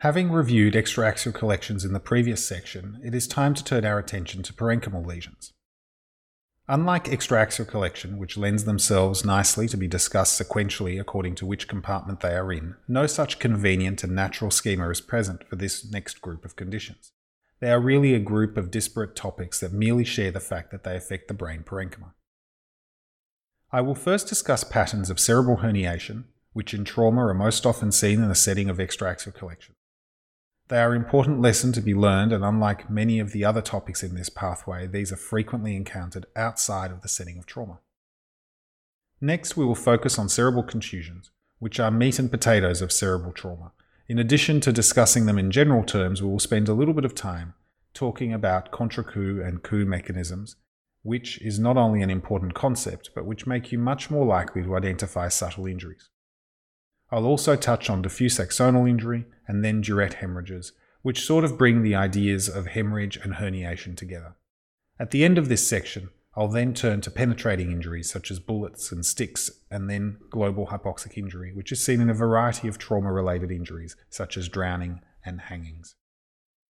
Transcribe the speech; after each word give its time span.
Having 0.00 0.32
reviewed 0.32 0.72
extraaxial 0.72 1.34
collections 1.34 1.84
in 1.84 1.92
the 1.92 2.00
previous 2.00 2.42
section, 2.42 2.98
it 3.04 3.14
is 3.14 3.28
time 3.28 3.52
to 3.52 3.62
turn 3.62 3.84
our 3.84 3.98
attention 3.98 4.42
to 4.44 4.54
parenchymal 4.54 5.04
lesions. 5.04 5.52
Unlike 6.68 7.04
extraaxial 7.04 7.68
collection, 7.68 8.16
which 8.16 8.38
lends 8.38 8.64
themselves 8.64 9.26
nicely 9.26 9.68
to 9.68 9.76
be 9.76 9.86
discussed 9.86 10.40
sequentially 10.40 10.98
according 10.98 11.34
to 11.34 11.44
which 11.44 11.68
compartment 11.68 12.20
they 12.20 12.34
are 12.34 12.50
in, 12.50 12.76
no 12.88 13.06
such 13.06 13.38
convenient 13.38 14.02
and 14.02 14.14
natural 14.14 14.50
schema 14.50 14.88
is 14.88 15.02
present 15.02 15.46
for 15.46 15.56
this 15.56 15.84
next 15.90 16.22
group 16.22 16.46
of 16.46 16.56
conditions. 16.56 17.12
They 17.60 17.70
are 17.70 17.78
really 17.78 18.14
a 18.14 18.20
group 18.20 18.56
of 18.56 18.70
disparate 18.70 19.14
topics 19.14 19.60
that 19.60 19.74
merely 19.74 20.04
share 20.04 20.30
the 20.30 20.40
fact 20.40 20.70
that 20.70 20.82
they 20.82 20.96
affect 20.96 21.28
the 21.28 21.34
brain 21.34 21.62
parenchyma. 21.62 22.12
I 23.70 23.82
will 23.82 23.94
first 23.94 24.28
discuss 24.28 24.64
patterns 24.64 25.10
of 25.10 25.20
cerebral 25.20 25.58
herniation, 25.58 26.24
which 26.54 26.72
in 26.72 26.86
trauma 26.86 27.26
are 27.26 27.34
most 27.34 27.66
often 27.66 27.92
seen 27.92 28.22
in 28.22 28.30
the 28.30 28.34
setting 28.34 28.70
of 28.70 28.78
extraaxial 28.78 29.34
collection. 29.34 29.74
They 30.70 30.78
are 30.78 30.92
an 30.92 31.02
important 31.02 31.40
lesson 31.40 31.72
to 31.72 31.80
be 31.80 31.94
learned, 31.94 32.32
and 32.32 32.44
unlike 32.44 32.88
many 32.88 33.18
of 33.18 33.32
the 33.32 33.44
other 33.44 33.60
topics 33.60 34.04
in 34.04 34.14
this 34.14 34.28
pathway, 34.28 34.86
these 34.86 35.10
are 35.10 35.16
frequently 35.16 35.74
encountered 35.74 36.26
outside 36.36 36.92
of 36.92 37.02
the 37.02 37.08
setting 37.08 37.38
of 37.38 37.44
trauma. 37.44 37.80
Next, 39.20 39.56
we 39.56 39.64
will 39.64 39.74
focus 39.74 40.16
on 40.16 40.28
cerebral 40.28 40.62
contusions, 40.62 41.32
which 41.58 41.80
are 41.80 41.90
meat 41.90 42.20
and 42.20 42.30
potatoes 42.30 42.80
of 42.82 42.92
cerebral 42.92 43.32
trauma. 43.32 43.72
In 44.08 44.20
addition 44.20 44.60
to 44.60 44.72
discussing 44.72 45.26
them 45.26 45.38
in 45.38 45.50
general 45.50 45.82
terms, 45.82 46.22
we 46.22 46.28
will 46.28 46.38
spend 46.38 46.68
a 46.68 46.72
little 46.72 46.94
bit 46.94 47.04
of 47.04 47.16
time 47.16 47.54
talking 47.92 48.32
about 48.32 48.70
contra 48.70 49.02
coup 49.02 49.42
and 49.44 49.64
coup 49.64 49.84
mechanisms, 49.84 50.54
which 51.02 51.42
is 51.42 51.58
not 51.58 51.78
only 51.78 52.00
an 52.00 52.10
important 52.10 52.54
concept, 52.54 53.10
but 53.12 53.26
which 53.26 53.44
make 53.44 53.72
you 53.72 53.78
much 53.78 54.08
more 54.08 54.24
likely 54.24 54.62
to 54.62 54.76
identify 54.76 55.26
subtle 55.26 55.66
injuries. 55.66 56.10
I'll 57.12 57.26
also 57.26 57.56
touch 57.56 57.90
on 57.90 58.02
diffuse 58.02 58.38
axonal 58.38 58.88
injury 58.88 59.26
and 59.48 59.64
then 59.64 59.82
Duret 59.82 60.14
hemorrhages, 60.14 60.72
which 61.02 61.24
sort 61.24 61.44
of 61.44 61.58
bring 61.58 61.82
the 61.82 61.94
ideas 61.94 62.48
of 62.48 62.68
hemorrhage 62.68 63.16
and 63.16 63.34
herniation 63.34 63.96
together. 63.96 64.36
At 64.98 65.10
the 65.10 65.24
end 65.24 65.38
of 65.38 65.48
this 65.48 65.66
section, 65.66 66.10
I'll 66.36 66.48
then 66.48 66.74
turn 66.74 67.00
to 67.00 67.10
penetrating 67.10 67.72
injuries 67.72 68.10
such 68.10 68.30
as 68.30 68.38
bullets 68.38 68.92
and 68.92 69.04
sticks, 69.04 69.50
and 69.70 69.90
then 69.90 70.18
global 70.30 70.68
hypoxic 70.68 71.18
injury, 71.18 71.52
which 71.52 71.72
is 71.72 71.84
seen 71.84 72.00
in 72.00 72.08
a 72.08 72.14
variety 72.14 72.68
of 72.68 72.78
trauma 72.78 73.12
related 73.12 73.50
injuries 73.50 73.96
such 74.10 74.36
as 74.36 74.48
drowning 74.48 75.00
and 75.24 75.40
hangings. 75.40 75.96